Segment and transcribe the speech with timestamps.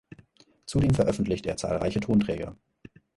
[0.65, 2.57] Zudem veröffentlicht er zahlreiche Tonträger.